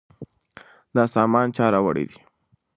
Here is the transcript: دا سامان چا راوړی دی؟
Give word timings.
دا 0.95 1.03
سامان 1.13 1.47
چا 1.55 1.65
راوړی 1.73 2.05
دی؟ 2.09 2.19